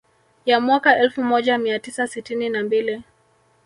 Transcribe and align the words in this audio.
Ya 0.45 0.59
mwaka 0.59 0.97
elfu 0.97 1.23
moja 1.23 1.57
mia 1.57 1.79
tisa 1.79 2.07
sitini 2.07 2.49
na 2.49 2.63
mbili 2.63 3.01